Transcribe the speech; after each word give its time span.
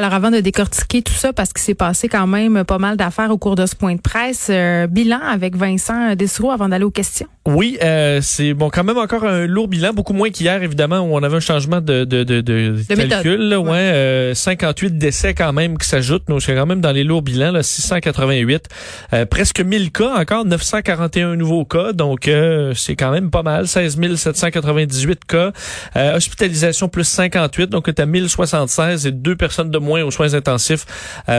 Alors 0.00 0.14
avant 0.14 0.30
de 0.30 0.40
décortiquer 0.40 1.02
tout 1.02 1.12
ça, 1.12 1.34
parce 1.34 1.52
qu'il 1.52 1.60
s'est 1.60 1.74
passé 1.74 2.08
quand 2.08 2.26
même 2.26 2.64
pas 2.64 2.78
mal 2.78 2.96
d'affaires 2.96 3.30
au 3.30 3.36
cours 3.36 3.54
de 3.54 3.66
ce 3.66 3.76
point 3.76 3.96
de 3.96 4.00
presse, 4.00 4.46
euh, 4.48 4.86
bilan 4.86 5.20
avec 5.20 5.54
Vincent 5.54 6.14
Dessereau 6.14 6.50
avant 6.52 6.70
d'aller 6.70 6.84
aux 6.84 6.90
questions. 6.90 7.26
Oui, 7.46 7.78
euh, 7.82 8.20
c'est 8.22 8.54
bon 8.54 8.70
quand 8.70 8.84
même 8.84 8.98
encore 8.98 9.24
un 9.24 9.46
lourd 9.46 9.66
bilan, 9.66 9.92
beaucoup 9.92 10.12
moins 10.12 10.30
qu'hier 10.30 10.62
évidemment 10.62 11.00
où 11.00 11.16
on 11.16 11.22
avait 11.22 11.38
un 11.38 11.40
changement 11.40 11.80
de, 11.80 12.04
de, 12.04 12.22
de, 12.22 12.40
de, 12.40 12.94
calcul. 12.94 13.48
Là, 13.48 13.58
ouais, 13.58 13.78
euh, 13.78 14.34
58 14.34 14.98
décès 14.98 15.34
quand 15.34 15.52
même 15.52 15.76
qui 15.76 15.88
s'ajoutent. 15.88 16.28
Nous, 16.28 16.38
c'est 16.38 16.54
quand 16.54 16.66
même 16.66 16.80
dans 16.80 16.92
les 16.92 17.02
lourds 17.02 17.22
bilans, 17.22 17.50
là, 17.50 17.62
688. 17.62 18.68
Euh, 19.14 19.26
presque 19.26 19.60
1000 19.60 19.90
cas 19.90 20.20
encore, 20.20 20.44
941 20.44 21.36
nouveaux 21.36 21.64
cas. 21.64 21.92
Donc 21.92 22.28
euh, 22.28 22.72
c'est 22.74 22.94
quand 22.94 23.10
même 23.10 23.30
pas 23.30 23.42
mal. 23.42 23.66
16 23.66 23.98
798 24.16 25.24
cas. 25.24 25.52
hospitalisation 25.96 26.88
plus 26.88 27.04
58, 27.04 27.70
donc 27.70 27.84
c'est 27.86 28.00
à 28.00 28.06
1076 28.06 29.06
et 29.06 29.12
deux 29.12 29.34
personnes 29.34 29.70
de 29.70 29.78
moins 29.78 29.89
aux 29.98 30.10
soins 30.10 30.34
intensifs 30.34 30.86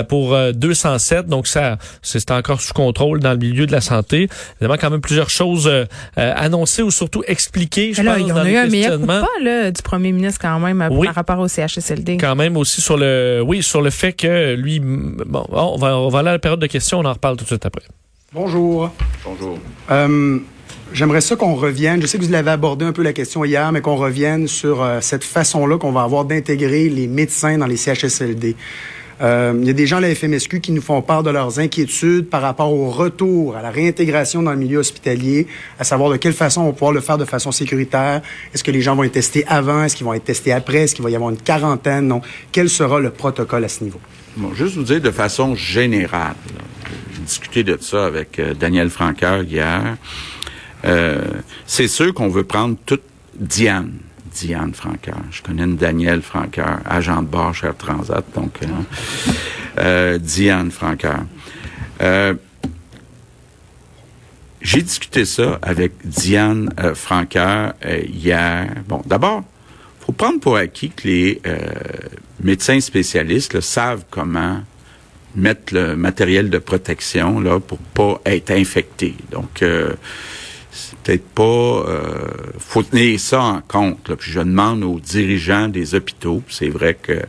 pour 0.07 0.37
207. 0.53 1.27
Donc 1.27 1.47
ça, 1.47 1.77
c'est 2.01 2.31
encore 2.31 2.61
sous 2.61 2.73
contrôle 2.73 3.19
dans 3.19 3.31
le 3.31 3.37
milieu 3.37 3.65
de 3.65 3.71
la 3.71 3.81
santé. 3.81 4.29
Évidemment, 4.59 4.77
quand 4.79 4.89
même 4.89 5.01
plusieurs 5.01 5.29
choses 5.29 5.67
euh, 5.67 5.85
annoncé 6.15 6.81
ou 6.81 6.91
surtout 6.91 7.23
expliqué, 7.27 7.93
je 7.93 8.01
pense, 8.01 8.17
il 8.19 8.27
y 8.27 8.31
en 8.31 8.37
a 8.37 8.49
eu 8.49 8.55
un 8.57 8.67
meilleur 8.67 8.99
pas 8.99 9.25
là, 9.41 9.71
du 9.71 9.81
premier 9.81 10.11
ministre 10.11 10.39
quand 10.41 10.59
même 10.59 10.87
par 11.05 11.15
rapport 11.15 11.39
au 11.39 11.47
CHSLD. 11.47 12.17
Quand 12.17 12.35
même 12.35 12.57
aussi 12.57 12.81
sur 12.81 12.97
le, 12.97 13.41
oui, 13.45 13.63
sur 13.63 13.81
le 13.81 13.89
fait 13.89 14.13
que 14.13 14.55
lui, 14.55 14.79
bon, 14.79 15.45
on 15.49 15.77
va, 15.77 15.97
on 15.97 16.09
va 16.09 16.19
aller 16.19 16.29
à 16.29 16.33
la 16.33 16.39
période 16.39 16.59
de 16.59 16.67
questions, 16.67 16.99
on 16.99 17.05
en 17.05 17.13
reparle 17.13 17.37
tout 17.37 17.43
de 17.43 17.49
suite 17.49 17.65
après. 17.65 17.83
Bonjour. 18.33 18.89
Bonjour. 19.25 19.59
Euh, 19.89 20.39
J'aimerais 20.93 21.19
ça 21.19 21.35
qu'on 21.35 21.55
revienne. 21.55 22.01
Je 22.01 22.07
sais 22.07 22.17
que 22.17 22.23
vous 22.23 22.31
l'avez 22.31 22.51
abordé 22.51 22.85
un 22.85 22.93
peu 22.93 23.03
la 23.03 23.11
question 23.11 23.43
hier, 23.43 23.69
mais 23.73 23.81
qu'on 23.81 23.97
revienne 23.97 24.47
sur 24.47 24.81
euh, 24.81 24.99
cette 25.01 25.25
façon-là 25.25 25.77
qu'on 25.77 25.91
va 25.91 26.03
avoir 26.03 26.23
d'intégrer 26.23 26.87
les 26.87 27.07
médecins 27.07 27.57
dans 27.57 27.65
les 27.65 27.75
CHSLD. 27.75 28.55
Euh, 29.21 29.53
il 29.59 29.67
y 29.67 29.69
a 29.69 29.73
des 29.73 29.85
gens 29.85 29.97
à 29.97 29.99
la 29.99 30.15
FMSQ 30.15 30.61
qui 30.61 30.71
nous 30.71 30.81
font 30.81 31.01
part 31.01 31.23
de 31.23 31.29
leurs 31.29 31.59
inquiétudes 31.59 32.29
par 32.29 32.41
rapport 32.41 32.71
au 32.73 32.89
retour, 32.89 33.57
à 33.57 33.61
la 33.61 33.69
réintégration 33.69 34.41
dans 34.41 34.51
le 34.51 34.57
milieu 34.57 34.79
hospitalier, 34.79 35.47
à 35.77 35.83
savoir 35.83 36.09
de 36.09 36.15
quelle 36.15 36.33
façon 36.33 36.61
on 36.61 36.65
va 36.67 36.71
pouvoir 36.71 36.93
le 36.93 37.01
faire 37.01 37.17
de 37.17 37.25
façon 37.25 37.51
sécuritaire. 37.51 38.21
Est-ce 38.53 38.63
que 38.63 38.71
les 38.71 38.81
gens 38.81 38.95
vont 38.95 39.03
être 39.03 39.11
testés 39.11 39.43
avant? 39.47 39.83
Est-ce 39.83 39.97
qu'ils 39.97 40.05
vont 40.05 40.13
être 40.13 40.23
testés 40.23 40.53
après? 40.53 40.83
Est-ce 40.83 40.95
qu'il 40.95 41.03
va 41.03 41.09
y 41.09 41.15
avoir 41.15 41.31
une 41.31 41.37
quarantaine? 41.37 42.07
Non. 42.07 42.21
Quel 42.53 42.69
sera 42.69 43.01
le 43.01 43.09
protocole 43.09 43.65
à 43.65 43.67
ce 43.67 43.83
niveau? 43.83 43.99
Bon, 44.37 44.53
juste 44.53 44.75
vous 44.75 44.83
dire 44.83 45.01
de 45.01 45.11
façon 45.11 45.55
générale, 45.55 46.35
discuté 47.21 47.63
de 47.63 47.77
ça 47.79 48.05
avec 48.05 48.39
euh, 48.39 48.53
Daniel 48.53 48.89
Franqueur 48.89 49.43
hier. 49.43 49.97
Euh, 50.85 51.21
c'est 51.65 51.87
sûr 51.87 52.13
qu'on 52.13 52.29
veut 52.29 52.43
prendre 52.43 52.75
toute 52.85 53.03
Diane 53.35 53.93
Diane 54.33 54.73
Franqueur. 54.73 55.17
Je 55.29 55.41
connais 55.41 55.63
une 55.63 55.75
Danielle 55.75 56.21
Franqueur, 56.21 56.79
agent 56.85 57.21
de 57.21 57.27
bord 57.27 57.53
chez 57.53 57.67
Air 57.67 57.75
Transat, 57.75 58.25
donc 58.33 58.59
euh, 58.63 58.67
euh, 59.77 60.17
Diane 60.17 60.71
Franqueur. 60.71 61.25
J'ai 64.61 64.81
discuté 64.83 65.25
ça 65.25 65.59
avec 65.61 65.93
Diane 66.05 66.69
Franqueur 66.93 67.73
hier. 68.07 68.69
Bon, 68.87 69.01
d'abord, 69.05 69.43
faut 69.99 70.11
prendre 70.11 70.39
pour 70.39 70.55
acquis 70.55 70.91
que 70.91 71.07
les 71.07 71.41
médecins 72.39 72.79
spécialistes 72.79 73.59
savent 73.59 74.05
comment 74.09 74.61
mettre 75.35 75.73
le 75.73 75.95
matériel 75.95 76.49
de 76.49 76.57
protection 76.57 77.39
là 77.39 77.59
pour 77.59 77.77
pas 77.77 78.21
être 78.25 78.51
infecté. 78.51 79.15
Donc 79.31 79.63
c'est 80.71 80.97
peut-être 80.99 81.27
pas 81.29 81.43
euh, 81.43 82.27
faut 82.59 82.83
tenir 82.83 83.19
ça 83.19 83.41
en 83.41 83.61
compte. 83.61 84.09
Là. 84.09 84.15
Puis 84.15 84.31
je 84.31 84.39
demande 84.39 84.83
aux 84.83 84.99
dirigeants 84.99 85.67
des 85.67 85.95
hôpitaux, 85.95 86.41
c'est 86.49 86.69
vrai 86.69 86.95
que 86.95 87.11
euh, 87.11 87.25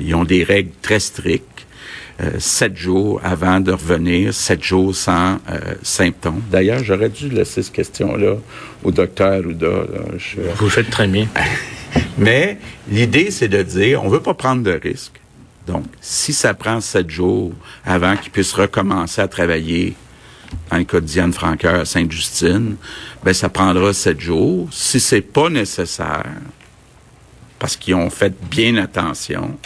ils 0.00 0.14
ont 0.14 0.24
des 0.24 0.44
règles 0.44 0.72
très 0.80 1.00
strictes. 1.00 1.46
Euh, 2.20 2.32
sept 2.38 2.76
jours 2.76 3.18
avant 3.24 3.60
de 3.60 3.72
revenir, 3.72 4.34
sept 4.34 4.62
jours 4.62 4.94
sans 4.94 5.38
euh, 5.50 5.58
symptômes. 5.82 6.42
D'ailleurs, 6.50 6.84
j'aurais 6.84 7.08
dû 7.08 7.30
laisser 7.30 7.62
cette 7.62 7.72
question-là 7.72 8.36
au 8.84 8.90
docteur 8.90 9.40
Ouda. 9.46 9.86
Vous 10.56 10.68
faites 10.68 10.90
très 10.90 11.06
bien. 11.06 11.26
Mais 12.18 12.58
l'idée, 12.90 13.30
c'est 13.30 13.48
de 13.48 13.62
dire, 13.62 14.04
on 14.04 14.10
veut 14.10 14.20
pas 14.20 14.34
prendre 14.34 14.62
de 14.62 14.72
risques. 14.72 15.19
Donc, 15.70 15.84
si 16.00 16.32
ça 16.32 16.52
prend 16.52 16.80
sept 16.80 17.08
jours 17.08 17.52
avant 17.84 18.16
qu'ils 18.16 18.32
puissent 18.32 18.54
recommencer 18.54 19.20
à 19.20 19.28
travailler 19.28 19.94
dans 20.68 20.78
le 20.78 20.84
cas 20.84 20.98
de 20.98 21.06
Diane 21.06 21.32
Franqueur 21.32 21.82
à 21.82 21.84
Sainte-Justine, 21.84 22.74
ben 23.22 23.32
ça 23.32 23.48
prendra 23.48 23.92
sept 23.92 24.18
jours. 24.18 24.68
Si 24.72 24.98
c'est 24.98 25.20
pas 25.20 25.48
nécessaire, 25.48 26.26
parce 27.60 27.76
qu'ils 27.76 27.94
ont 27.94 28.10
fait 28.10 28.34
bien 28.50 28.78
attention, 28.78 29.56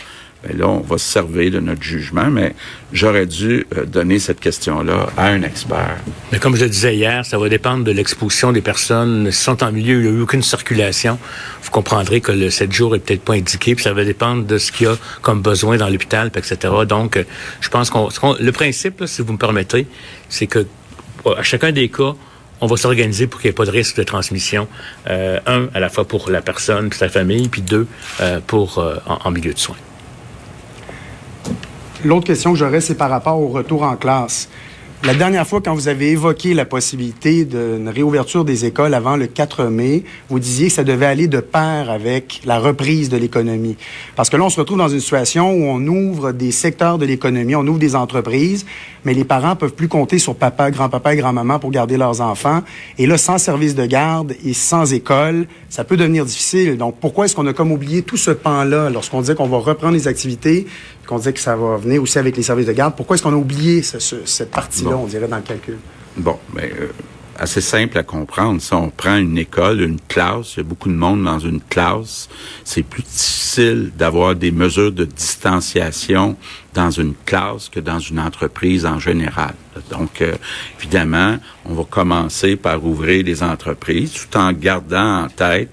ben 0.46 0.58
là, 0.58 0.68
on 0.68 0.80
va 0.80 0.98
se 0.98 1.10
servir 1.10 1.50
de 1.50 1.60
notre 1.60 1.82
jugement, 1.82 2.30
mais 2.30 2.54
j'aurais 2.92 3.26
dû 3.26 3.66
euh, 3.76 3.84
donner 3.84 4.18
cette 4.18 4.40
question-là 4.40 5.08
à 5.16 5.26
un 5.28 5.42
expert. 5.42 5.96
Mais 6.32 6.38
comme 6.38 6.56
je 6.56 6.64
le 6.64 6.70
disais 6.70 6.96
hier, 6.96 7.24
ça 7.24 7.38
va 7.38 7.48
dépendre 7.48 7.84
de 7.84 7.92
l'exposition 7.92 8.52
des 8.52 8.60
personnes. 8.60 9.30
Si 9.30 9.42
sont 9.42 9.62
en 9.62 9.72
milieu 9.72 9.96
où 9.96 10.00
il 10.00 10.06
n'y 10.06 10.08
a 10.08 10.18
eu 10.18 10.22
aucune 10.22 10.42
circulation, 10.42 11.18
vous 11.62 11.70
comprendrez 11.70 12.20
que 12.20 12.32
le 12.32 12.50
7 12.50 12.72
jours 12.72 12.94
est 12.94 13.00
peut-être 13.00 13.22
pas 13.22 13.34
indiqué, 13.34 13.74
puis 13.74 13.84
ça 13.84 13.92
va 13.92 14.04
dépendre 14.04 14.44
de 14.44 14.58
ce 14.58 14.72
qu'il 14.72 14.86
y 14.86 14.90
a 14.90 14.96
comme 15.22 15.40
besoin 15.40 15.76
dans 15.76 15.88
l'hôpital, 15.88 16.30
etc. 16.34 16.56
Donc, 16.88 17.16
euh, 17.16 17.24
je 17.60 17.68
pense 17.68 17.90
qu'on... 17.90 18.08
Le 18.38 18.52
principe, 18.52 19.04
si 19.06 19.22
vous 19.22 19.32
me 19.32 19.38
permettez, 19.38 19.86
c'est 20.28 20.46
que 20.46 20.66
à 21.24 21.42
chacun 21.42 21.72
des 21.72 21.88
cas, 21.88 22.14
on 22.60 22.66
va 22.66 22.76
s'organiser 22.76 23.26
pour 23.26 23.40
qu'il 23.40 23.48
n'y 23.48 23.52
ait 23.52 23.56
pas 23.56 23.64
de 23.64 23.70
risque 23.70 23.96
de 23.96 24.02
transmission. 24.02 24.68
Euh, 25.08 25.38
un, 25.46 25.68
à 25.74 25.80
la 25.80 25.88
fois 25.88 26.06
pour 26.06 26.30
la 26.30 26.40
personne, 26.40 26.88
pour 26.88 26.98
sa 26.98 27.08
famille, 27.08 27.48
puis 27.48 27.62
deux, 27.62 27.86
euh, 28.20 28.40
pour 28.46 28.78
euh, 28.78 28.96
en, 29.06 29.30
milieu 29.30 29.52
de 29.52 29.58
soins. 29.58 29.76
L'autre 32.04 32.26
question 32.26 32.52
que 32.52 32.58
j'aurais, 32.58 32.82
c'est 32.82 32.96
par 32.96 33.08
rapport 33.08 33.40
au 33.40 33.48
retour 33.48 33.82
en 33.82 33.96
classe. 33.96 34.50
La 35.04 35.14
dernière 35.14 35.46
fois, 35.46 35.60
quand 35.62 35.74
vous 35.74 35.88
avez 35.88 36.10
évoqué 36.12 36.54
la 36.54 36.64
possibilité 36.64 37.44
d'une 37.44 37.88
réouverture 37.90 38.44
des 38.44 38.64
écoles 38.64 38.94
avant 38.94 39.16
le 39.16 39.26
4 39.26 39.64
mai, 39.64 40.02
vous 40.30 40.38
disiez 40.38 40.68
que 40.68 40.72
ça 40.72 40.84
devait 40.84 41.04
aller 41.06 41.28
de 41.28 41.40
pair 41.40 41.90
avec 41.90 42.40
la 42.44 42.58
reprise 42.58 43.10
de 43.10 43.18
l'économie. 43.18 43.76
Parce 44.16 44.30
que 44.30 44.36
là, 44.36 44.44
on 44.44 44.50
se 44.50 44.60
retrouve 44.60 44.78
dans 44.78 44.88
une 44.88 45.00
situation 45.00 45.50
où 45.50 45.64
on 45.64 45.86
ouvre 45.86 46.32
des 46.32 46.52
secteurs 46.52 46.96
de 46.96 47.04
l'économie, 47.04 47.54
on 47.54 47.66
ouvre 47.66 47.78
des 47.78 47.96
entreprises, 47.96 48.64
mais 49.04 49.12
les 49.12 49.24
parents 49.24 49.56
peuvent 49.56 49.74
plus 49.74 49.88
compter 49.88 50.18
sur 50.18 50.36
papa, 50.36 50.70
grand-papa 50.70 51.12
et 51.12 51.16
grand-maman 51.18 51.58
pour 51.58 51.70
garder 51.70 51.98
leurs 51.98 52.22
enfants. 52.22 52.62
Et 52.96 53.06
là, 53.06 53.18
sans 53.18 53.36
service 53.36 53.74
de 53.74 53.84
garde 53.84 54.34
et 54.42 54.54
sans 54.54 54.94
école, 54.94 55.46
ça 55.68 55.84
peut 55.84 55.98
devenir 55.98 56.24
difficile. 56.24 56.78
Donc, 56.78 56.96
pourquoi 56.98 57.26
est-ce 57.26 57.36
qu'on 57.36 57.46
a 57.46 57.52
comme 57.52 57.72
oublié 57.72 58.00
tout 58.00 58.16
ce 58.16 58.30
pan-là 58.30 58.88
lorsqu'on 58.88 59.20
disait 59.20 59.34
qu'on 59.34 59.48
va 59.48 59.58
reprendre 59.58 59.92
les 59.92 60.08
activités, 60.08 60.66
qu'on 61.06 61.18
disait 61.18 61.32
que 61.32 61.40
ça 61.40 61.56
va 61.56 61.76
venir 61.76 62.02
aussi 62.02 62.18
avec 62.18 62.36
les 62.36 62.42
services 62.42 62.66
de 62.66 62.72
garde? 62.72 62.94
Pourquoi 62.96 63.14
est-ce 63.14 63.22
qu'on 63.22 63.32
a 63.32 63.36
oublié 63.36 63.82
cette 63.82 64.50
partie-là, 64.50 64.96
on 64.96 65.06
dirait, 65.06 65.28
dans 65.28 65.36
le 65.36 65.42
calcul? 65.42 65.78
Bon, 66.16 66.38
mais 66.54 66.68
ben, 66.68 66.82
euh, 66.82 66.88
assez 67.38 67.60
simple 67.60 67.98
à 67.98 68.02
comprendre. 68.02 68.60
Si 68.60 68.72
on 68.74 68.90
prend 68.90 69.16
une 69.16 69.38
école, 69.38 69.80
une 69.80 70.00
classe, 70.00 70.54
il 70.54 70.58
y 70.58 70.60
a 70.60 70.64
beaucoup 70.64 70.88
de 70.88 70.94
monde 70.94 71.24
dans 71.24 71.38
une 71.38 71.60
classe, 71.60 72.28
c'est 72.64 72.82
plus 72.82 73.02
difficile 73.02 73.92
d'avoir 73.96 74.34
des 74.34 74.50
mesures 74.50 74.92
de 74.92 75.04
distanciation 75.04 76.36
dans 76.72 76.90
une 76.90 77.14
classe 77.24 77.68
que 77.68 77.80
dans 77.80 77.98
une 77.98 78.18
entreprise 78.18 78.86
en 78.86 78.98
général. 78.98 79.54
Donc, 79.90 80.20
euh, 80.20 80.34
évidemment, 80.78 81.36
on 81.64 81.74
va 81.74 81.84
commencer 81.84 82.56
par 82.56 82.84
ouvrir 82.84 83.24
les 83.24 83.42
entreprises 83.42 84.12
tout 84.12 84.36
en 84.36 84.52
gardant 84.52 85.24
en 85.24 85.28
tête 85.28 85.70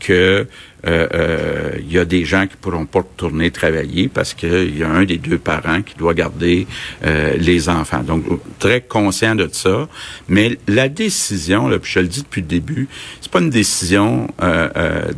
que 0.00 0.46
il 0.86 1.92
y 1.92 1.98
a 1.98 2.04
des 2.04 2.24
gens 2.24 2.46
qui 2.46 2.56
pourront 2.56 2.86
pas 2.86 3.00
retourner 3.00 3.50
travailler 3.50 4.08
parce 4.08 4.34
qu'il 4.34 4.76
y 4.76 4.82
a 4.82 4.88
un 4.88 5.04
des 5.04 5.18
deux 5.18 5.38
parents 5.38 5.82
qui 5.82 5.94
doit 5.96 6.14
garder 6.14 6.66
euh, 7.04 7.34
les 7.38 7.68
enfants. 7.68 8.02
Donc, 8.02 8.24
très 8.58 8.80
conscient 8.80 9.34
de 9.34 9.48
ça. 9.50 9.88
Mais 10.28 10.58
la 10.66 10.88
décision, 10.88 11.68
là, 11.68 11.78
puis 11.78 11.90
je 11.92 12.00
le 12.00 12.08
dis 12.08 12.22
depuis 12.22 12.42
le 12.42 12.48
début, 12.48 12.88
c'est 13.20 13.30
pas 13.30 13.40
une 13.40 13.50
décision 13.50 14.28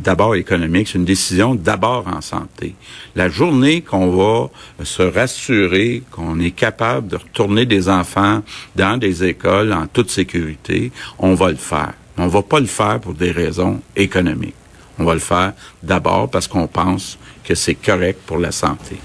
d'abord 0.03 0.35
économique, 0.35 0.89
c'est 0.89 0.99
une 0.99 1.05
décision 1.05 1.55
d'abord 1.55 2.07
en 2.09 2.21
santé. 2.21 2.75
La 3.15 3.29
journée 3.29 3.83
qu'on 3.83 4.11
va 4.11 4.51
se 4.85 5.03
rassurer 5.03 6.03
qu'on 6.11 6.39
est 6.41 6.51
capable 6.51 7.09
de 7.09 7.17
retourner 7.17 7.67
des 7.67 7.89
enfants 7.89 8.43
dans 8.75 8.97
des 8.97 9.25
écoles 9.25 9.73
en 9.73 9.87
toute 9.87 10.11
sécurité, 10.11 10.93
on 11.19 11.35
va 11.35 11.51
le 11.51 11.57
faire. 11.57 11.95
On 12.19 12.29
va 12.29 12.43
pas 12.43 12.61
le 12.61 12.67
faire 12.67 13.01
pour 13.01 13.15
des 13.15 13.31
raisons 13.31 13.81
économiques. 13.95 14.55
On 14.99 15.05
va 15.05 15.15
le 15.15 15.21
faire 15.21 15.53
d'abord 15.83 16.29
parce 16.31 16.49
qu'on 16.49 16.67
pense 16.67 17.19
que 17.45 17.55
c'est 17.55 17.75
correct 17.75 18.21
pour 18.27 18.39
la 18.39 18.53
santé. 18.53 18.97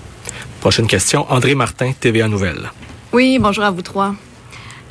Prochaine 0.59 0.88
question, 0.88 1.25
André 1.29 1.55
Martin, 1.55 1.91
TVA 1.99 2.27
Nouvelle. 2.27 2.71
Oui, 3.11 3.39
bonjour 3.39 3.63
à 3.63 3.71
vous 3.71 3.81
trois. 3.81 4.15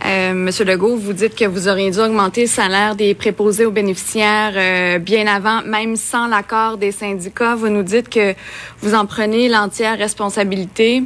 Euh, 0.04 0.32
Monsieur 0.32 0.64
Legault, 0.64 0.96
vous 0.96 1.12
dites 1.12 1.34
que 1.34 1.44
vous 1.44 1.68
auriez 1.68 1.90
dû 1.90 1.98
augmenter 1.98 2.42
le 2.42 2.46
salaire 2.48 2.96
des 2.96 3.14
préposés 3.14 3.66
aux 3.66 3.70
bénéficiaires 3.70 4.52
euh, 4.56 4.98
bien 4.98 5.26
avant, 5.26 5.62
même 5.62 5.96
sans 5.96 6.26
l'accord 6.26 6.78
des 6.78 6.90
syndicats. 6.90 7.54
Vous 7.54 7.68
nous 7.68 7.82
dites 7.82 8.08
que 8.08 8.34
vous 8.80 8.94
en 8.94 9.06
prenez 9.06 9.48
l'entière 9.48 9.98
responsabilité. 9.98 11.02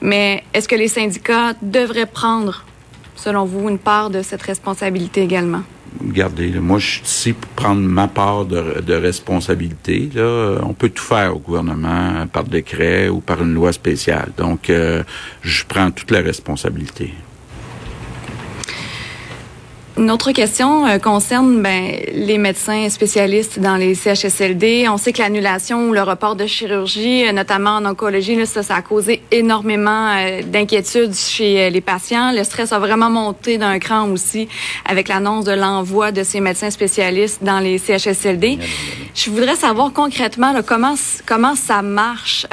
Mais 0.00 0.42
est-ce 0.52 0.68
que 0.68 0.74
les 0.74 0.88
syndicats 0.88 1.54
devraient 1.62 2.06
prendre, 2.06 2.64
selon 3.14 3.44
vous, 3.44 3.68
une 3.68 3.78
part 3.78 4.10
de 4.10 4.22
cette 4.22 4.42
responsabilité 4.42 5.22
également? 5.22 5.62
Regardez, 6.00 6.50
moi, 6.60 6.78
je 6.78 6.86
suis 6.86 7.02
ici 7.02 7.32
pour 7.32 7.50
prendre 7.50 7.80
ma 7.80 8.08
part 8.08 8.44
de, 8.44 8.80
de, 8.80 8.94
responsabilité. 8.94 10.10
Là. 10.14 10.58
On 10.62 10.74
peut 10.74 10.88
tout 10.88 11.02
faire 11.02 11.36
au 11.36 11.38
gouvernement 11.38 12.26
par 12.32 12.44
décret 12.44 13.08
ou 13.08 13.20
par 13.20 13.42
une 13.42 13.54
loi 13.54 13.72
spéciale. 13.72 14.30
Donc, 14.36 14.70
euh, 14.70 15.02
je 15.42 15.64
prends 15.64 15.90
toute 15.90 16.10
la 16.10 16.20
responsabilité. 16.20 17.12
Une 20.02 20.10
autre 20.10 20.32
question 20.32 20.84
euh, 20.84 20.98
concerne 20.98 21.62
ben, 21.62 21.92
les 22.12 22.36
médecins 22.36 22.88
spécialistes 22.88 23.60
dans 23.60 23.76
les 23.76 23.94
CHSLD. 23.94 24.88
On 24.88 24.96
sait 24.96 25.12
que 25.12 25.22
l'annulation 25.22 25.90
ou 25.90 25.92
le 25.92 26.02
report 26.02 26.34
de 26.34 26.44
chirurgie, 26.44 27.24
euh, 27.24 27.30
notamment 27.30 27.76
en 27.76 27.84
oncologie, 27.84 28.34
là, 28.34 28.44
ça, 28.44 28.64
ça, 28.64 28.74
a 28.74 28.82
causé 28.82 29.22
énormément 29.30 30.16
euh, 30.16 30.42
d'inquiétudes 30.42 31.14
chez 31.14 31.70
les 31.70 31.80
patients. 31.80 32.32
Le 32.32 32.42
stress 32.42 32.72
a 32.72 32.80
vraiment 32.80 33.10
monté 33.10 33.58
d'un 33.58 33.78
cran 33.78 34.10
aussi 34.10 34.48
avec 34.84 35.06
l'annonce 35.06 35.44
de 35.44 35.52
l'envoi 35.52 36.10
de 36.10 36.24
ces 36.24 36.40
médecins 36.40 36.70
spécialistes 36.70 37.44
dans 37.44 37.60
les 37.60 37.78
CHSLD. 37.78 38.58
Je 39.14 39.30
voudrais 39.30 39.54
savoir 39.54 39.92
concrètement 39.92 40.52
là, 40.52 40.62
comment 40.64 40.94
comment 41.26 41.54
ça 41.54 41.82
marche. 41.82 42.44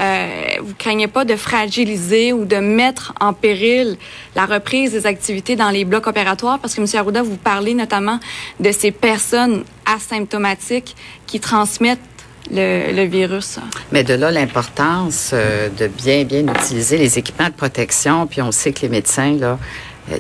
vous 0.62 0.76
craignez 0.78 1.08
pas 1.08 1.26
de 1.26 1.36
fragiliser 1.36 2.32
ou 2.32 2.46
de 2.46 2.58
mettre 2.58 3.14
en 3.20 3.34
péril 3.34 3.98
la 4.36 4.46
reprise 4.46 4.92
des 4.92 5.08
activités 5.08 5.56
dans 5.56 5.72
les 5.72 5.86
blocs 5.86 6.06
opératoires? 6.06 6.60
Parce 6.60 6.76
que 6.76 6.82
M. 6.82 6.88
Arruda 6.94 7.24
vous 7.24 7.39
parlez 7.40 7.74
notamment 7.74 8.20
de 8.60 8.72
ces 8.72 8.92
personnes 8.92 9.64
asymptomatiques 9.86 10.96
qui 11.26 11.40
transmettent 11.40 12.00
le, 12.52 13.06
virus. 13.06 13.60
Mais 13.92 14.04
de 14.04 14.14
là 14.14 14.32
l'importance 14.32 15.32
euh, 15.34 15.70
de 15.70 15.88
bien 15.88 16.24
bien 16.24 16.48
utiliser 16.48 16.98
les 16.98 17.18
équipements 17.20 17.50
de 17.50 17.54
protection. 17.54 18.28
Puis 18.28 18.42
on 18.42 18.52
sait 18.52 18.74
que 18.74 18.82
les 18.82 18.90
médecins 18.90 19.34
là, 19.34 19.60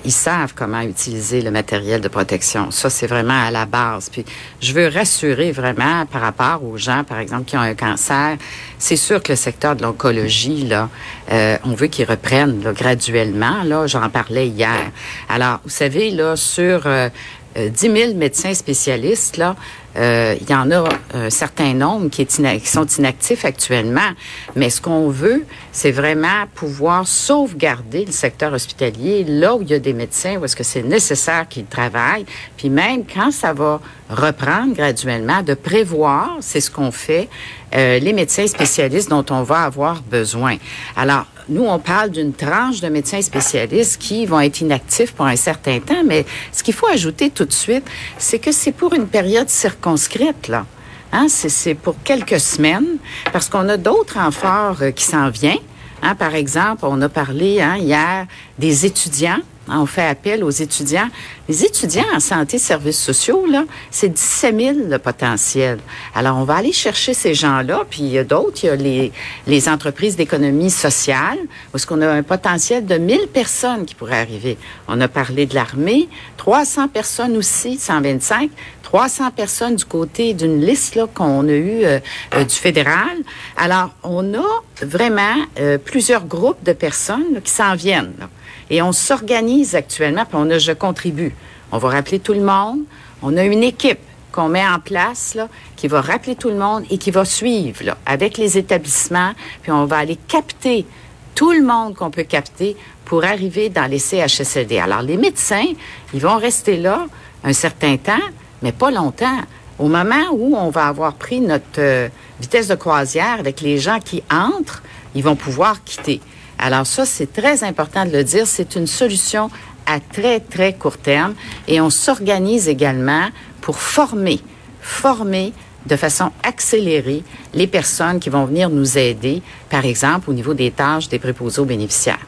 ils 0.06 0.12
savent 0.12 0.54
comment 0.56 0.82
utiliser 0.82 1.42
le 1.42 1.52
matériel 1.52 2.02
de 2.02 2.08
protection. 2.08 2.72
Ça, 2.72 2.90
c'est 2.90 3.08
vraiment 3.08 3.48
à 3.48 3.52
la 3.52 3.66
base. 3.66 4.10
Puis, 4.10 4.26
je 4.62 4.74
veux 4.74 4.88
rassurer 4.88 5.52
vraiment 5.52 6.06
par 6.06 6.22
rapport 6.22 6.64
aux 6.64 6.78
gens, 6.78 7.04
par 7.04 7.20
exemple, 7.20 7.46
qui 7.46 7.58
ont 7.58 7.62
un 7.62 7.74
cancer. 7.74 8.38
C'est 8.78 8.96
sûr 8.96 9.22
que 9.22 9.32
le 9.32 9.36
secteur 9.36 9.76
de 9.76 9.84
l'oncologie, 9.84 10.68
là, 10.68 10.90
euh, 11.32 11.58
on 11.64 11.74
veut 11.74 11.88
qu'ils 11.88 12.10
reprennent 12.10 12.60
graduellement. 12.62 13.64
Là, 13.64 13.88
j'en 13.88 14.10
parlais 14.10 14.48
hier. 14.48 14.92
Alors, 15.28 15.60
vous 15.64 15.70
savez, 15.70 16.12
là, 16.12 16.36
sur 16.36 16.84
euh, 16.86 17.10
10 17.56 17.88
euh, 17.88 17.96
000 17.96 18.14
médecins 18.16 18.54
spécialistes, 18.54 19.38
là, 19.38 19.56
euh, 19.98 20.36
il 20.40 20.50
y 20.50 20.54
en 20.54 20.70
a 20.72 20.88
un 21.14 21.30
certain 21.30 21.74
nombre 21.74 22.10
qui, 22.10 22.28
sont 22.64 22.86
inactifs 22.86 23.44
actuellement. 23.44 24.12
Mais 24.56 24.70
ce 24.70 24.82
qu'on 24.82 25.10
veut, 25.10 25.46
c'est 25.72 25.92
vraiment 25.92 26.46
pouvoir 26.54 27.08
sauvegarder 27.08 28.06
le 28.06 28.12
secteur 28.12 28.54
hospitalier 28.54 29.24
là 29.24 29.56
où 29.56 29.62
il 29.62 29.70
y 29.70 29.74
a 29.74 29.80
des 29.80 29.94
médecins, 29.94 30.38
où 30.38 30.46
est-ce 30.46 30.56
que 30.56 30.64
c'est 30.64 30.84
nécessaire 30.84 31.48
qu'ils 31.48 31.66
travaillent. 31.66 32.26
Puis 32.56 32.70
même 32.70 33.04
quand 33.12 33.32
ça 33.32 33.52
va 33.54 33.82
reprendre 34.10 34.74
graduellement, 34.76 35.42
de 35.42 35.56
prévoir, 35.56 36.38
c'est 36.42 36.62
ce 36.62 36.70
qu'on 36.70 36.92
fait, 36.92 37.28
euh, 37.76 38.00
les 38.00 38.14
médecins 38.14 38.48
spécialistes 38.48 39.10
dont 39.10 39.26
on 39.32 39.44
va 39.44 39.62
avoir 39.62 40.02
besoin. 40.02 40.58
Alors, 40.96 41.26
nous, 41.50 41.66
on 41.66 41.80
parle 41.80 42.12
d'une 42.12 42.34
tranche 42.34 42.80
de 42.80 42.90
médecins 42.90 43.22
spécialistes 43.22 44.00
qui 44.00 44.26
vont 44.26 44.40
être 44.40 44.62
inactifs 44.62 45.14
pour 45.14 45.26
un 45.26 45.36
certain 45.36 45.80
temps, 45.80 46.04
mais 46.06 46.26
ce 46.52 46.64
qu'il 46.64 46.74
faut 46.74 46.88
ajouter 46.88 47.30
tout 47.30 47.46
de 47.46 47.54
suite, 47.54 47.86
c'est 48.18 48.40
que 48.40 48.52
c'est 48.52 48.72
pour 48.72 48.94
une 48.94 49.08
période 49.08 49.50
circonscrite, 49.50 50.48
là. 50.48 50.66
Hein, 51.12 51.26
c'est 51.28 51.74
pour 51.74 51.96
quelques 52.04 52.40
semaines, 52.40 52.98
parce 53.34 53.50
qu'on 53.50 53.68
a 53.68 53.78
d'autres 53.78 54.20
renforts 54.20 54.78
euh, 54.82 54.92
qui 54.92 55.04
s'en 55.04 55.30
viennent. 55.30 55.58
Hein, 56.02 56.16
par 56.16 56.36
exemple, 56.36 56.82
on 56.84 57.02
a 57.02 57.10
parlé 57.10 57.62
hein, 57.62 57.78
hier 57.78 58.26
des 58.58 58.86
étudiants 58.86 59.40
on 59.78 59.86
fait 59.86 60.06
appel 60.06 60.44
aux 60.44 60.50
étudiants. 60.50 61.10
Les 61.48 61.64
étudiants 61.64 62.06
en 62.14 62.20
santé 62.20 62.58
et 62.58 62.60
services 62.60 63.00
sociaux, 63.00 63.46
là, 63.46 63.66
c'est 63.92 64.10
17 64.10 64.60
000 64.60 64.78
le 64.90 64.98
potentiel. 64.98 65.80
Alors, 66.16 66.38
on 66.38 66.44
va 66.44 66.56
aller 66.56 66.72
chercher 66.72 67.14
ces 67.14 67.34
gens-là, 67.34 67.84
puis 67.90 68.02
il 68.02 68.10
y 68.10 68.18
a 68.18 68.24
d'autres. 68.24 68.64
Il 68.64 68.68
y 68.68 68.70
a 68.70 68.76
les, 68.76 69.12
les 69.48 69.70
entreprises 69.70 70.16
d'économie 70.16 70.72
sociale, 70.72 71.38
parce 71.72 71.86
qu'on 71.86 72.02
a 72.02 72.10
un 72.10 72.24
potentiel 72.24 72.86
de 72.86 72.96
1000 72.96 73.28
personnes 73.28 73.86
qui 73.86 73.96
pourraient 73.96 74.20
arriver. 74.20 74.58
On 74.88 75.00
a 75.02 75.08
parlé 75.08 75.46
de 75.46 75.56
l'armée, 75.56 76.10
300 76.38 76.88
personnes 76.88 77.38
aussi, 77.38 77.78
125. 77.78 78.50
300 78.90 79.30
personnes 79.30 79.76
du 79.76 79.86
côté 79.86 80.34
d'une 80.34 80.66
liste 80.66 81.00
qu'on 81.14 81.48
a 81.48 81.52
eu 81.52 81.86
euh, 81.86 82.00
euh, 82.34 82.44
du 82.44 82.56
fédéral. 82.56 83.18
Alors, 83.56 83.92
on 84.02 84.34
a 84.34 84.64
vraiment 84.82 85.36
euh, 85.60 85.78
plusieurs 85.78 86.26
groupes 86.26 86.64
de 86.64 86.74
personnes 86.74 87.40
qui 87.44 87.52
s'en 87.52 87.76
viennent. 87.76 88.28
Et 88.72 88.82
on 88.82 88.92
s'organise 88.92 89.76
actuellement, 89.76 90.26
puis 90.26 90.40
on 90.40 90.50
a 90.50 90.58
Je 90.58 90.72
contribue. 90.72 91.36
On 91.72 91.78
va 91.78 91.90
rappeler 91.90 92.18
tout 92.18 92.34
le 92.34 92.42
monde. 92.42 92.80
On 93.22 93.38
a 93.38 93.44
une 93.44 93.62
équipe 93.62 94.00
qu'on 94.32 94.50
met 94.50 94.66
en 94.66 94.80
place 94.80 95.38
qui 95.76 95.88
va 95.88 96.02
rappeler 96.02 96.36
tout 96.36 96.50
le 96.50 96.58
monde 96.58 96.84
et 96.90 96.98
qui 96.98 97.12
va 97.12 97.26
suivre 97.26 97.96
avec 98.08 98.40
les 98.40 98.58
établissements. 98.58 99.34
Puis 99.62 99.72
on 99.72 99.86
va 99.86 99.98
aller 99.98 100.18
capter 100.28 100.88
tout 101.36 101.52
le 101.52 101.62
monde 101.62 101.94
qu'on 101.94 102.10
peut 102.10 102.24
capter 102.24 102.76
pour 103.06 103.24
arriver 103.24 103.70
dans 103.70 103.86
les 103.86 104.00
CHSLD. 104.00 104.80
Alors 104.80 105.04
les 105.04 105.18
médecins, 105.18 105.68
ils 106.12 106.22
vont 106.22 106.38
rester 106.38 106.78
là 106.78 107.06
un 107.44 107.54
certain 107.54 107.98
temps, 107.98 108.18
mais 108.62 108.72
pas 108.72 108.92
longtemps. 108.92 109.40
Au 109.78 109.88
moment 109.88 110.30
où 110.34 110.56
on 110.56 110.70
va 110.70 110.88
avoir 110.88 111.14
pris 111.14 111.40
notre 111.40 111.80
euh, 111.80 112.10
vitesse 112.42 112.68
de 112.68 112.76
croisière 112.76 113.38
avec 113.40 113.62
les 113.62 113.78
gens 113.78 114.00
qui 114.00 114.24
entrent, 114.32 114.84
ils 115.16 115.24
vont 115.24 115.36
pouvoir 115.36 115.84
quitter. 115.84 116.22
Alors 116.58 116.86
ça, 116.86 117.06
c'est 117.06 117.32
très 117.32 117.64
important 117.64 118.06
de 118.06 118.12
le 118.12 118.24
dire. 118.24 118.46
C'est 118.46 118.76
une 118.76 118.88
solution 118.88 119.50
à 119.86 120.00
très, 120.00 120.40
très 120.40 120.74
court 120.74 120.98
terme 120.98 121.34
et 121.68 121.82
on 121.82 121.90
s'organise 121.90 122.68
également 122.68 123.28
pour 123.62 123.80
former, 123.80 124.40
former 124.82 125.54
de 125.86 125.96
façon 125.96 126.32
accélérée 126.44 127.24
les 127.54 127.68
personnes 127.68 128.20
qui 128.20 128.30
vont 128.30 128.46
venir 128.46 128.70
nous 128.70 128.98
aider, 128.98 129.42
par 129.70 129.86
exemple 129.86 130.30
au 130.30 130.34
niveau 130.34 130.54
des 130.54 130.72
tâches 130.72 131.10
des 131.10 131.20
préposés 131.20 131.62
aux 131.62 131.66
bénéficiaires. 131.66 132.26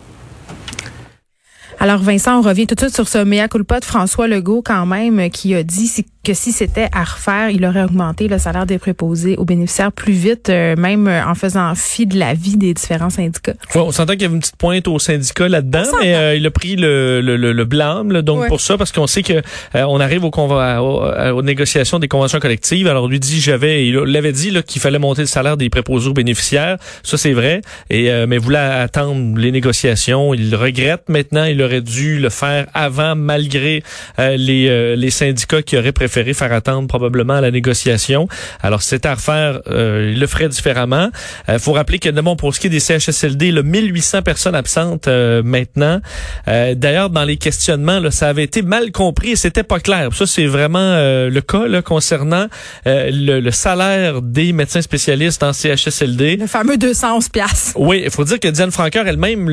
Alors 1.79 2.01
Vincent, 2.01 2.37
on 2.37 2.41
revient 2.41 2.67
tout 2.67 2.75
de 2.75 2.81
suite 2.81 2.93
sur 2.93 3.07
ce 3.07 3.17
mea 3.23 3.47
culpa 3.47 3.79
de 3.79 3.85
François 3.85 4.27
Legault 4.27 4.61
quand 4.63 4.85
même 4.85 5.29
qui 5.31 5.55
a 5.55 5.63
dit 5.63 5.87
que 6.23 6.33
si 6.35 6.51
c'était 6.51 6.87
à 6.91 7.03
refaire, 7.03 7.49
il 7.49 7.65
aurait 7.65 7.83
augmenté 7.83 8.27
le 8.27 8.37
salaire 8.37 8.67
des 8.67 8.77
préposés 8.77 9.35
aux 9.37 9.45
bénéficiaires 9.45 9.91
plus 9.91 10.13
vite, 10.13 10.49
euh, 10.49 10.75
même 10.75 11.07
euh, 11.07 11.25
en 11.25 11.33
faisant 11.33 11.73
fi 11.73 12.05
de 12.05 12.17
la 12.17 12.35
vie 12.35 12.57
des 12.57 12.75
différents 12.75 13.09
syndicats. 13.09 13.53
on 13.73 13.91
s'entend 13.91 14.13
qu'il 14.13 14.23
y 14.23 14.25
avait 14.25 14.35
une 14.35 14.41
petite 14.41 14.55
pointe 14.55 14.87
aux 14.87 14.99
syndicats 14.99 15.49
là-dedans, 15.49 15.83
mais 15.99 16.13
euh, 16.13 16.35
il 16.35 16.45
a 16.45 16.51
pris 16.51 16.75
le, 16.75 17.21
le, 17.21 17.37
le, 17.37 17.65
blâme 17.65 18.21
donc 18.21 18.47
pour 18.47 18.61
ça, 18.61 18.77
parce 18.77 18.91
qu'on 18.91 19.07
sait 19.07 19.23
que 19.23 19.41
on 19.73 19.99
arrive 19.99 20.23
au 20.23 20.31
aux 20.31 21.41
négociations 21.41 21.99
des 21.99 22.07
conventions 22.07 22.39
collectives. 22.39 22.87
Alors 22.87 23.07
lui 23.07 23.19
dit, 23.19 23.39
j'avais, 23.39 23.87
il 23.87 23.95
l'avait 23.95 24.31
dit 24.31 24.53
qu'il 24.63 24.81
fallait 24.81 24.99
monter 24.99 25.21
le 25.21 25.27
salaire 25.27 25.57
des 25.57 25.69
préposés 25.69 26.09
aux 26.09 26.13
bénéficiaires. 26.13 26.77
Ça 27.03 27.17
c'est 27.17 27.33
vrai, 27.33 27.61
et 27.89 28.11
mais 28.27 28.37
voulait 28.37 28.57
attendre 28.57 29.37
les 29.37 29.51
négociations. 29.51 30.33
Il 30.33 30.55
regrette 30.55 31.09
maintenant. 31.09 31.45
Il 31.45 31.61
aurait 31.61 31.81
dû 31.81 32.19
le 32.19 32.29
faire 32.29 32.67
avant, 32.73 33.15
malgré 33.15 33.83
les 34.17 34.95
les 34.95 35.09
syndicats 35.09 35.61
qui 35.61 35.77
auraient 35.77 35.91
préféré 35.91 36.10
préféré 36.11 36.33
faire 36.33 36.51
attendre 36.51 36.87
probablement 36.89 37.35
à 37.35 37.41
la 37.41 37.51
négociation. 37.51 38.27
Alors, 38.61 38.81
c'est 38.81 39.05
à 39.05 39.15
refaire, 39.15 39.61
euh, 39.67 40.11
il 40.13 40.19
le 40.19 40.27
ferait 40.27 40.49
différemment. 40.49 41.09
Il 41.47 41.53
euh, 41.53 41.59
faut 41.59 41.71
rappeler 41.71 41.99
que, 41.99 42.09
bon, 42.09 42.35
pour 42.35 42.53
ce 42.53 42.59
qui 42.59 42.67
est 42.67 42.69
des 42.69 42.81
CHSLD, 42.81 43.51
le 43.51 43.63
1800 43.63 44.21
personnes 44.21 44.55
absentes 44.55 45.07
euh, 45.07 45.41
maintenant. 45.41 46.01
Euh, 46.49 46.75
d'ailleurs, 46.75 47.09
dans 47.09 47.23
les 47.23 47.37
questionnements, 47.37 47.99
là, 47.99 48.11
ça 48.11 48.27
avait 48.27 48.43
été 48.43 48.61
mal 48.61 48.91
compris 48.91 49.31
et 49.31 49.35
c'était 49.37 49.63
pas 49.63 49.79
clair. 49.79 50.09
Ça, 50.13 50.25
c'est 50.25 50.47
vraiment 50.47 50.81
le 50.81 51.39
cas 51.39 51.67
là, 51.67 51.81
concernant 51.81 52.47
le, 52.85 53.39
le, 53.39 53.51
salaire 53.51 54.21
des 54.21 54.51
médecins 54.51 54.81
spécialistes 54.81 55.43
en 55.43 55.53
CHSLD. 55.53 56.37
Le 56.37 56.47
fameux 56.47 56.77
211 56.77 57.29
piastres. 57.29 57.71
Oui, 57.75 58.01
il 58.03 58.11
faut 58.11 58.25
dire 58.25 58.39
que 58.39 58.47
Diane 58.47 58.71
Francaire 58.71 59.07
elle-même 59.07 59.47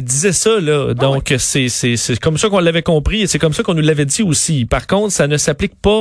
disait 0.00 0.32
ça. 0.32 0.58
Là. 0.60 0.88
Ah 0.90 0.94
Donc, 0.94 1.32
c'est 1.38 1.68
c'est 1.68 2.18
comme 2.20 2.38
ça 2.38 2.48
qu'on 2.48 2.58
l'avait 2.58 2.82
compris 2.82 3.22
et 3.22 3.26
c'est 3.26 3.38
comme 3.38 3.52
ça 3.52 3.62
qu'on 3.62 3.74
nous 3.74 3.82
l'avait 3.82 4.06
dit 4.06 4.22
aussi. 4.22 4.64
Par 4.64 4.86
contre, 4.86 5.12
ça 5.12 5.26
ne 5.26 5.36
s'applique 5.36 5.74
pas 5.80 5.99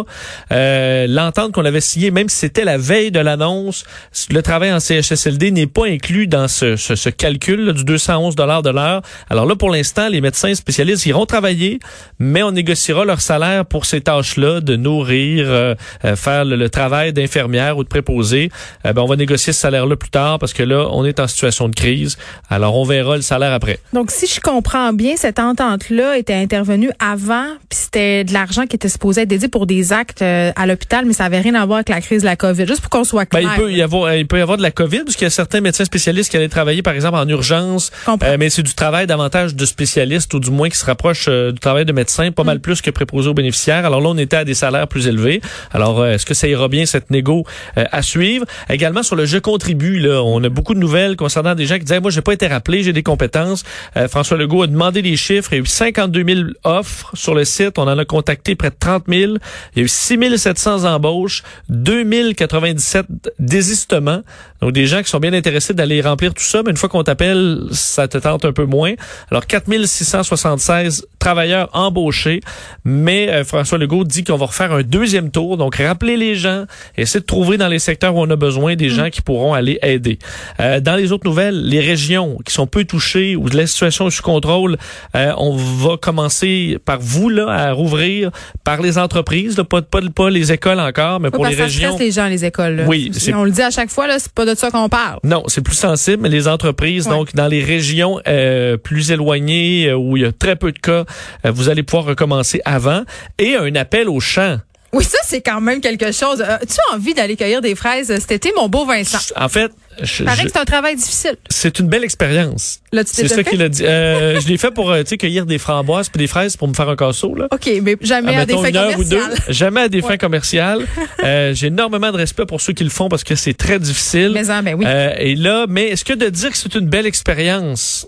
euh, 0.52 1.08
l'entente 1.08 1.52
qu'on 1.52 1.66
avait 1.66 1.82
signée, 1.82 2.12
même 2.12 2.30
si 2.30 2.38
c'était 2.38 2.64
la 2.64 2.78
veille 2.78 3.12
de 3.12 3.20
l'annonce, 3.20 3.84
le 4.30 4.42
travail 4.42 4.72
en 4.74 4.80
CHSLD 4.80 5.52
n'est 5.52 5.68
pas 5.68 5.86
inclus 5.86 6.28
dans 6.28 6.48
ce, 6.48 6.76
ce, 6.76 7.10
calcul 7.10 7.74
du 7.74 7.84
211 7.84 8.36
dollars 8.36 8.64
de 8.64 8.70
l'heure. 8.70 9.02
Alors 9.30 9.46
là, 9.46 9.56
pour 9.56 9.70
l'instant, 9.70 10.10
les 10.10 10.22
médecins 10.22 10.54
spécialistes 10.54 11.06
iront 11.06 11.26
travailler, 11.26 11.80
mais 12.20 12.44
on 12.44 12.52
négociera 12.52 13.06
leur 13.06 13.22
salaire 13.22 13.66
pour 13.66 13.86
ces 13.86 14.02
tâches-là, 14.02 14.62
de 14.62 14.76
nourrir, 14.76 15.46
euh, 15.50 15.76
euh, 16.06 16.16
faire 16.16 16.46
le, 16.46 16.70
travail 16.70 17.14
d'infirmière 17.14 17.78
ou 17.78 17.84
de 17.84 17.90
préposé. 17.90 18.52
ben, 18.84 18.94
on 18.98 19.08
va 19.08 19.16
négocier 19.16 19.54
ce 19.54 19.60
salaire-là 19.60 19.96
plus 19.96 20.12
tard 20.12 20.38
parce 20.38 20.54
que 20.54 20.62
là, 20.62 20.88
on 20.92 21.04
est 21.04 21.20
en 21.20 21.28
situation 21.28 21.68
de 21.68 21.76
crise. 21.76 22.18
Alors, 22.50 22.76
on 22.76 22.84
verra 22.84 23.16
le 23.16 23.22
salaire 23.22 23.54
après. 23.54 23.80
Donc, 23.94 24.12
si 24.12 24.28
je 24.28 24.40
comprends 24.40 24.94
bien, 24.94 25.16
cette 25.16 25.40
entente-là 25.40 26.18
était 26.18 26.34
intervenue 26.34 26.92
avant, 27.00 27.48
puis 27.70 27.80
c'était 27.80 28.24
de 28.24 28.34
l'argent 28.34 28.66
qui 28.66 28.76
était 28.76 28.90
supposé 28.90 29.22
être 29.22 29.28
dédié 29.28 29.48
pour 29.48 29.66
des 29.66 29.89
des 29.90 29.94
actes 29.94 30.22
euh, 30.22 30.52
à 30.56 30.66
l'hôpital, 30.66 31.06
mais 31.06 31.14
ça 31.14 31.24
n'avait 31.24 31.42
rien 31.42 31.56
à 31.56 31.66
voir 31.66 31.78
avec 31.78 31.90
la 31.90 32.02
crise 32.02 32.22
de 32.22 32.26
la 32.26 32.36
COVID. 32.36 32.68
Juste 32.68 32.82
pour 32.82 32.90
qu'on 32.90 33.04
soit 33.04 33.26
clair. 33.26 33.44
Ben, 33.44 33.50
il 33.56 33.62
peut 33.62 33.72
y 33.72 33.82
avoir, 33.82 34.14
il 34.16 34.28
peut 34.28 34.38
y 34.38 34.42
avoir 34.42 34.58
de 34.58 34.62
la 34.62 34.72
COVID 34.72 35.04
parce 35.06 35.16
qu'il 35.16 35.26
y 35.26 35.28
a 35.28 35.32
certains 35.32 35.62
médecins 35.62 35.86
spécialistes 35.86 36.32
qui 36.32 36.38
allaient 36.38 36.50
travailler, 36.50 36.82
par 36.82 36.94
exemple, 36.94 37.18
en 37.18 37.28
urgence. 37.28 37.92
Euh, 38.08 38.38
mais 38.40 38.50
c'est 38.50 38.64
du 38.64 38.74
travail 38.74 39.08
davantage 39.08 39.56
de 39.56 39.66
spécialistes 39.66 40.34
ou 40.34 40.40
du 40.40 40.52
moins 40.52 40.70
qui 40.70 40.78
se 40.78 40.86
rapproche 40.86 41.26
euh, 41.28 41.52
du 41.52 41.60
travail 41.60 41.86
de 41.86 41.94
médecin, 41.94 42.32
pas 42.32 42.44
mal 42.44 42.58
mm. 42.58 42.62
plus 42.62 42.82
que 42.82 42.92
préposé 42.92 43.30
aux 43.30 43.34
bénéficiaires. 43.34 43.86
Alors 43.86 44.02
là, 44.02 44.10
on 44.10 44.18
était 44.18 44.38
à 44.38 44.46
des 44.46 44.54
salaires 44.54 44.88
plus 44.88 45.08
élevés. 45.08 45.42
Alors, 45.72 46.06
est-ce 46.06 46.26
que 46.26 46.34
ça 46.34 46.48
ira 46.48 46.68
bien 46.68 46.86
cette 46.86 47.10
négo 47.10 47.46
à 47.76 48.02
suivre? 48.02 48.46
Également 48.70 49.04
sur 49.04 49.16
le 49.16 49.26
je 49.26 49.38
contribue, 49.38 50.00
là, 50.00 50.24
on 50.24 50.44
a 50.44 50.50
beaucoup 50.50 50.74
de 50.74 50.80
nouvelles 50.80 51.16
concernant 51.16 51.54
des 51.54 51.66
gens 51.66 51.76
qui 51.76 51.84
disaient, 51.84 52.00
moi, 52.00 52.12
j'ai 52.12 52.22
pas 52.22 52.34
été 52.34 52.48
rappelé, 52.48 52.84
j'ai 52.84 52.94
des 52.94 53.04
compétences. 53.04 53.64
François 54.10 54.38
Legault 54.38 54.64
a 54.64 54.68
demandé 54.68 55.02
les 55.02 55.16
chiffres. 55.16 55.50
Il 55.52 55.56
y 55.56 55.60
a 55.60 55.62
eu 55.62 55.68
52 55.68 56.24
000 56.28 56.40
offres 56.64 57.12
sur 57.14 57.36
le 57.36 57.46
site. 57.46 57.78
On 57.78 57.84
en 57.84 57.98
a 57.98 58.06
contacté 58.06 58.56
près 58.56 58.70
de 58.70 58.76
30 58.80 59.04
000. 59.08 59.34
Il 59.76 59.79
y 59.80 59.82
a 59.82 59.86
eu 59.86 59.88
6 59.88 60.38
700 60.38 60.86
embauches, 60.86 61.44
2097 61.70 63.06
désistements. 63.40 64.22
Donc, 64.62 64.74
des 64.74 64.88
gens 64.88 65.02
qui 65.02 65.10
sont 65.10 65.20
bien 65.20 65.34
intéressés 65.34 65.74
d'aller 65.74 66.02
remplir 66.02 66.34
tout 66.34 66.44
ça, 66.44 66.62
mais 66.64 66.72
une 66.72 66.78
fois 66.78 66.90
qu'on 66.90 67.04
t'appelle, 67.04 67.62
ça 67.72 68.08
te 68.08 68.18
tente 68.18 68.44
un 68.46 68.52
peu 68.52 68.66
moins. 68.66 68.94
Alors, 69.32 69.48
4676 69.48 71.08
travailleurs 71.18 71.70
embauchés, 71.74 72.42
mais 72.84 73.30
euh, 73.30 73.44
François 73.44 73.78
Legault 73.78 74.04
dit 74.04 74.24
qu'on 74.24 74.38
va 74.38 74.48
refaire 74.48 74.74
un 74.74 74.84
deuxième 74.84 75.32
tour. 75.32 75.58
Donc, 75.58 75.76
rappeler 75.76 76.18
les 76.18 76.36
gens, 76.36 76.66
essayer 76.98 77.22
de 77.22 77.26
trouver 77.26 77.58
dans 77.58 77.68
les 77.68 77.80
secteurs 77.80 78.16
où 78.16 78.22
on 78.22 78.30
a 78.30 78.36
besoin 78.36 78.76
des 78.76 78.90
gens 78.90 79.10
qui 79.10 79.22
pourront 79.22 79.54
aller 79.54 79.80
aider. 79.82 80.20
Euh, 80.60 80.80
dans 80.80 80.96
les 80.96 81.12
autres 81.12 81.26
nouvelles, 81.26 81.66
les 81.66 81.80
régions 81.80 82.38
qui 82.46 82.54
sont 82.54 82.68
peu 82.68 82.84
touchées 82.84 83.36
ou 83.36 83.48
la 83.48 83.68
situation 83.68 84.10
sous 84.10 84.24
contrôle, 84.24 84.78
euh, 85.16 85.34
on 85.38 85.56
va 85.56 85.98
commencer 85.98 86.78
par 86.84 87.00
vous 87.00 87.30
là 87.30 87.48
à 87.48 87.72
rouvrir 87.72 88.32
par 88.64 88.82
les 88.82 88.98
entreprises, 88.98 89.58
là, 89.58 89.64
pas, 89.70 89.82
pas, 89.82 90.02
pas 90.14 90.30
les 90.30 90.52
écoles 90.52 90.80
encore, 90.80 91.20
mais 91.20 91.32
pour 91.32 91.46
les 91.46 91.56
régions. 91.56 91.98
Ça 91.98 92.04
les 92.04 92.12
gens 92.12 92.28
les 92.28 92.46
écoles. 92.46 92.76
Là. 92.76 92.84
Oui, 92.88 93.12
on 93.34 93.44
le 93.44 93.52
dit 93.52 93.62
à 93.62 93.72
chaque 93.72 93.90
fois 93.90 94.08
là, 94.08 94.20
c'est 94.20 94.32
pas 94.32 94.46
de 94.46 94.56
ça 94.56 94.72
qu'on 94.72 94.90
parle. 94.90 95.20
Non, 95.24 95.44
c'est 95.48 95.62
plus 95.62 95.76
sensible, 95.76 96.24
mais 96.24 96.30
les 96.30 96.48
entreprises, 96.48 97.08
donc 97.08 97.34
dans 97.36 97.48
les 97.48 97.64
régions 97.64 98.20
euh, 98.28 98.78
plus 98.78 99.12
éloignées 99.12 99.88
euh, 99.88 99.96
où 99.96 100.18
il 100.18 100.24
y 100.24 100.26
a 100.26 100.32
très 100.32 100.56
peu 100.56 100.72
de 100.72 100.80
cas, 100.80 101.06
euh, 101.46 101.52
vous 101.52 101.70
allez 101.70 101.84
pouvoir 101.84 102.06
recommencer 102.06 102.62
avant. 102.66 103.04
Et 103.38 103.56
un 103.56 103.76
appel 103.76 104.10
au 104.10 104.20
champ. 104.20 104.58
Oui, 104.94 105.04
ça, 105.04 105.18
c'est 105.24 105.42
quand 105.42 105.62
même 105.62 105.82
quelque 105.82 106.12
chose. 106.12 106.42
Euh, 106.42 106.58
tu 106.62 106.78
as 106.90 106.96
envie 106.96 107.14
d'aller 107.14 107.36
cueillir 107.36 107.62
des 107.62 107.76
fraises 107.76 108.08
cet 108.08 108.32
été, 108.32 108.52
mon 108.56 108.70
beau 108.70 108.86
Vincent? 108.86 109.20
En 109.36 109.50
fait, 109.50 109.72
je, 110.02 110.24
paraît 110.24 110.44
que 110.44 110.50
c'est 110.52 110.60
un 110.60 110.66
travail 110.66 110.96
difficile. 110.96 111.36
C'est 111.50 111.80
une 111.80 111.88
belle 111.88 112.04
expérience. 112.04 112.80
C'est 113.06 113.28
ça 113.28 113.44
qu'il 113.44 113.62
a 113.62 113.70
dit. 113.70 113.86
Euh, 113.86 114.40
je 114.40 114.48
l'ai 114.48 114.58
fait 114.58 114.72
pour 114.72 114.92
euh, 114.92 115.04
cueillir 115.04 115.46
des 115.46 115.58
framboises 115.58 116.10
puis 116.10 116.20
des 116.20 116.28
fraises 116.28 116.58
pour 116.58 116.68
me 116.68 116.74
faire 116.74 116.90
un 116.90 116.96
casseau. 116.96 117.36
Là. 117.36 117.48
OK, 117.52 117.70
mais 117.84 117.98
jamais 118.02 118.36
à, 118.36 118.46
des 118.46 118.54
fins 118.54 118.72
commerciales. 118.72 119.34
Jamais 119.50 119.82
à 119.82 119.90
des 119.90 120.02
fins 120.02 120.18
commerciales. 120.18 120.86
Euh, 121.24 121.54
j'ai 121.54 121.68
énormément 121.68 122.12
de 122.12 122.18
respect 122.18 122.46
pour 122.46 122.62
ceux 122.62 122.72
qui 122.72 122.84
le 122.84 122.90
font 122.90 123.10
parce 123.10 123.24
que 123.24 123.36
c'est 123.36 123.54
très 123.54 123.78
difficile. 123.78 124.32
Mais, 124.34 124.44
ben 124.44 124.76
oui. 124.78 124.86
et 125.18 125.36
là, 125.36 125.66
mais 125.68 125.88
est-ce 125.88 126.06
que 126.06 126.14
de 126.14 126.30
dire 126.30 126.52
que 126.52 126.58
c'est 126.58 126.76
une 126.76 126.88
belle 126.88 127.06
expérience 127.06 128.08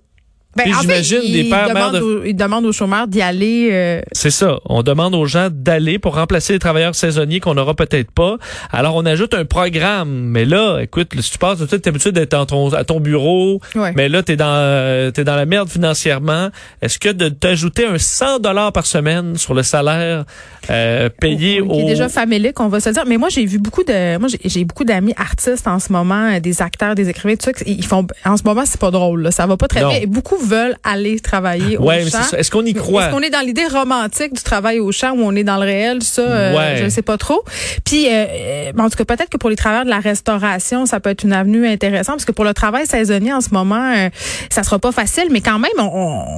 ben, 0.55 0.65
j'imagine 0.81 1.21
des 1.31 1.45
pères 1.49 1.91
de... 1.93 2.27
ils 2.27 2.35
demandent 2.35 2.65
aux 2.65 2.73
chômeurs 2.73 3.07
d'y 3.07 3.21
aller. 3.21 3.69
Euh... 3.71 4.01
C'est 4.11 4.31
ça. 4.31 4.59
On 4.65 4.83
demande 4.83 5.15
aux 5.15 5.25
gens 5.25 5.47
d'aller 5.49 5.97
pour 5.97 6.15
remplacer 6.15 6.53
les 6.53 6.59
travailleurs 6.59 6.93
saisonniers 6.93 7.39
qu'on 7.39 7.53
n'aura 7.53 7.73
peut-être 7.73 8.11
pas. 8.11 8.37
Alors 8.71 8.95
on 8.95 9.05
ajoute 9.05 9.33
un 9.33 9.45
programme. 9.45 10.09
Mais 10.09 10.43
là, 10.43 10.79
écoute, 10.79 11.09
si 11.19 11.31
tu 11.31 11.37
passes, 11.37 11.59
tu 11.67 11.75
es 11.75 11.87
habitué 11.87 12.11
d'être 12.11 12.33
à 12.33 12.45
ton 12.83 12.99
bureau, 12.99 13.61
mais 13.95 14.09
là 14.09 14.23
t'es 14.23 14.35
dans 14.35 15.11
t'es 15.13 15.23
dans 15.23 15.35
la 15.35 15.45
merde 15.45 15.69
financièrement. 15.69 16.49
Est-ce 16.81 16.99
que 16.99 17.09
de 17.09 17.29
t'ajouter 17.29 17.85
un 17.85 17.97
100 17.97 18.39
dollars 18.39 18.73
par 18.73 18.85
semaine 18.85 19.37
sur 19.37 19.53
le 19.53 19.63
salaire 19.63 20.25
euh, 20.69 21.09
payé 21.09 21.61
au 21.61 21.69
qui 21.69 21.79
est 21.81 21.85
déjà 21.85 22.09
famélique, 22.09 22.59
on 22.59 22.67
va 22.67 22.79
se 22.79 22.89
dire. 22.89 23.03
Mais 23.07 23.17
moi 23.17 23.29
j'ai 23.29 23.45
vu 23.45 23.57
beaucoup 23.57 23.83
de 23.83 24.17
moi 24.17 24.27
j'ai 24.43 24.65
beaucoup 24.65 24.83
d'amis 24.83 25.13
artistes 25.17 25.67
en 25.67 25.79
ce 25.79 25.91
moment, 25.93 26.39
des 26.39 26.61
acteurs, 26.61 26.95
des 26.95 27.09
écrivains, 27.09 27.35
tout 27.35 27.45
ça. 27.45 27.63
Ils 27.65 27.85
font 27.85 28.05
en 28.25 28.35
ce 28.35 28.43
moment 28.43 28.63
c'est 28.65 28.79
pas 28.79 28.91
drôle. 28.91 29.23
Là. 29.23 29.31
Ça 29.31 29.47
va 29.47 29.55
pas 29.55 29.67
très 29.67 29.85
bien. 29.85 30.01
beaucoup 30.07 30.40
veulent 30.41 30.75
aller 30.83 31.19
travailler 31.19 31.77
au 31.77 31.89
champ. 31.89 32.37
Est-ce 32.37 32.51
qu'on 32.51 32.65
y 32.65 32.73
croit? 32.73 33.03
Est-ce 33.05 33.11
qu'on 33.11 33.21
est 33.21 33.29
dans 33.29 33.41
l'idée 33.41 33.65
romantique 33.65 34.33
du 34.33 34.43
travail 34.43 34.79
au 34.79 34.91
champ 34.91 35.11
ou 35.11 35.21
on 35.21 35.35
est 35.35 35.43
dans 35.43 35.57
le 35.57 35.63
réel? 35.63 36.01
Ça, 36.03 36.21
euh, 36.21 36.77
je 36.77 36.83
ne 36.83 36.89
sais 36.89 37.01
pas 37.01 37.17
trop. 37.17 37.43
Puis, 37.85 38.07
euh, 38.07 38.25
euh, 38.29 38.71
en 38.77 38.89
tout 38.89 38.97
cas, 38.97 39.05
peut-être 39.05 39.29
que 39.29 39.37
pour 39.37 39.49
les 39.49 39.55
travailleurs 39.55 39.85
de 39.85 39.89
la 39.89 39.99
restauration, 39.99 40.85
ça 40.85 40.99
peut 40.99 41.09
être 41.09 41.23
une 41.23 41.33
avenue 41.33 41.67
intéressante 41.67 42.15
parce 42.15 42.25
que 42.25 42.31
pour 42.31 42.45
le 42.45 42.53
travail 42.53 42.85
saisonnier 42.85 43.33
en 43.33 43.41
ce 43.41 43.49
moment, 43.51 43.93
euh, 43.95 44.09
ça 44.49 44.63
sera 44.63 44.79
pas 44.79 44.91
facile, 44.91 45.27
mais 45.31 45.41
quand 45.41 45.59
même, 45.59 45.71
on, 45.77 45.87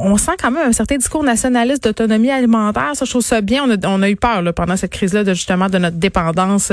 on, 0.06 0.18
sent 0.18 0.32
quand 0.42 0.52
même 0.52 0.70
un 0.70 0.74
certain 0.74 0.98
discours 0.98 1.24
nationaliste 1.24 1.84
d'autonomie 1.84 2.32
alimentaire. 2.32 2.92
Ça, 2.94 3.06
je 3.06 3.10
trouve 3.10 3.24
ça 3.24 3.42
bien. 3.42 3.64
On 3.66 3.72
a, 3.72 3.88
on 3.88 4.02
a 4.02 4.10
eu 4.10 4.16
peur 4.16 4.42
là, 4.42 4.54
pendant 4.54 4.78
cette 4.78 4.92
crise-là 4.92 5.24
de 5.24 5.34
justement 5.34 5.70
de 5.70 5.78
notre 5.78 5.98
dépendance 5.98 6.72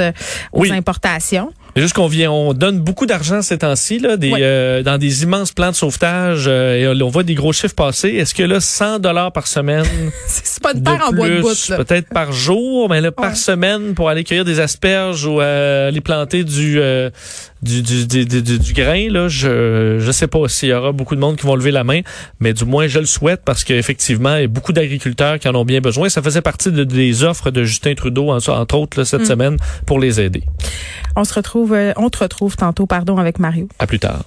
aux 0.52 0.70
importations. 0.70 1.52
Juste 1.80 1.94
qu'on 1.94 2.08
vient, 2.08 2.30
on 2.30 2.52
donne 2.52 2.80
beaucoup 2.80 3.06
d'argent 3.06 3.40
ces 3.40 3.56
temps-ci 3.56 4.00
là, 4.00 4.18
des, 4.18 4.32
euh, 4.38 4.82
dans 4.82 4.99
des 4.99 5.22
immenses 5.22 5.52
plans 5.52 5.70
de 5.70 5.75
sauvetage 5.75 6.44
euh, 6.46 6.94
et 6.94 7.02
on 7.02 7.08
voit 7.08 7.22
des 7.22 7.34
gros 7.34 7.54
chiffres 7.54 7.75
passer. 7.75 8.08
Est-ce 8.08 8.34
que 8.34 8.42
là, 8.42 8.60
100 8.60 8.99
dollars 8.99 9.32
par 9.32 9.46
semaine, 9.46 9.87
c'est 10.26 10.62
pas 10.62 10.75
une 10.75 10.82
paire 10.82 11.02
en 11.08 11.12
bois 11.12 11.30
de 11.30 11.40
bout, 11.40 11.76
peut-être 11.76 12.10
par 12.10 12.32
jour, 12.32 12.90
mais 12.90 13.00
là 13.00 13.12
par 13.12 13.34
semaine 13.34 13.94
pour 13.94 14.10
aller 14.10 14.25
cueillir 14.25 14.44
des 14.44 14.60
asperges 14.60 15.25
ou 15.25 15.40
euh, 15.40 15.88
aller 15.88 16.02
planter 16.02 16.44
du, 16.44 16.78
du, 17.62 17.82
du, 17.82 18.06
du, 18.06 18.26
du, 18.26 18.58
du, 18.58 18.72
grain 18.75 19.08
là, 19.10 19.28
je 19.28 19.96
je 19.99 20.12
sais 20.12 20.26
pas 20.26 20.49
s'il 20.49 20.68
y 20.68 20.72
aura 20.75 20.92
beaucoup 20.92 21.14
de 21.14 21.20
monde 21.20 21.37
qui 21.37 21.46
vont 21.46 21.56
lever 21.56 21.70
la 21.70 21.84
main, 21.84 22.00
mais 22.40 22.52
du 22.52 22.66
moins 22.66 22.88
je 22.88 22.99
le 22.99 23.06
souhaite 23.06 23.40
parce 23.44 23.64
qu'effectivement, 23.64 24.37
il 24.37 24.42
y 24.42 24.44
a 24.44 24.49
beaucoup 24.49 24.75
d'agriculteurs 24.75 25.38
qui 25.38 25.49
en 25.49 25.54
ont 25.54 25.64
bien 25.64 25.80
besoin. 25.80 26.10
Ça 26.10 26.20
faisait 26.20 26.42
partie 26.42 26.72
de, 26.72 26.84
des 26.84 27.25
offres 27.25 27.50
de 27.50 27.64
Justin 27.64 27.94
Trudeau 27.94 28.30
entre 28.30 28.75
autres 28.76 28.99
là, 28.99 29.04
cette 29.06 29.22
mm. 29.22 29.26
semaine 29.26 29.56
pour 29.87 29.99
les 29.99 30.20
aider. 30.20 30.42
On 31.16 31.25
se 31.25 31.34
retrouve, 31.34 31.69
euh, 31.72 31.92
on 31.96 32.10
te 32.10 32.18
retrouve 32.18 32.56
tantôt, 32.56 32.86
pardon, 32.86 33.18
avec 33.18 33.38
Mario. 33.38 33.68
À 33.78 33.86
plus 33.86 33.98
tard. 33.98 34.24